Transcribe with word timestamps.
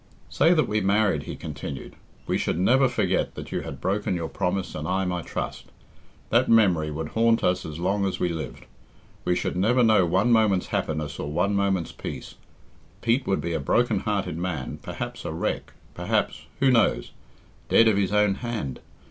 "Say 0.31 0.55
that 0.55 0.67
we 0.67 0.81
married," 0.81 1.25
he 1.29 1.35
continued; 1.35 1.95
"we 2.25 2.35
should 2.35 2.57
never 2.57 2.89
forget 2.89 3.35
that 3.35 3.51
you 3.51 3.61
had 3.61 3.79
broken 3.79 4.15
your 4.15 4.29
promise 4.29 4.73
and 4.73 4.87
I 4.87 5.05
my 5.05 5.21
trust. 5.21 5.65
That 6.31 6.49
memory 6.49 6.89
would 6.89 7.09
haunt 7.09 7.43
us 7.43 7.67
as 7.67 7.77
long 7.77 8.05
as 8.07 8.19
we 8.19 8.29
lived. 8.29 8.65
We 9.25 9.35
should 9.35 9.55
never 9.55 9.83
know 9.83 10.03
one 10.07 10.31
moment's 10.31 10.69
happiness 10.73 11.19
or 11.19 11.31
one 11.31 11.53
moment's 11.53 11.91
peace. 11.91 12.33
Pete 13.03 13.27
would 13.27 13.41
be 13.41 13.53
a 13.53 13.59
broken 13.59 13.99
hearted 13.99 14.39
man, 14.39 14.79
perhaps 14.81 15.23
a 15.23 15.31
wreck, 15.31 15.71
perhaps 15.93 16.47
who 16.59 16.71
knows? 16.71 17.11
dead 17.69 17.87
of 17.87 17.95
his 17.97 18.11
own 18.11 18.33
hand. 18.41 18.79